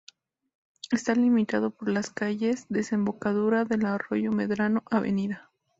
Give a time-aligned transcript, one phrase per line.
[0.89, 5.05] Está limitado por las calles Desembocadura del Arroyo Medrano, Av.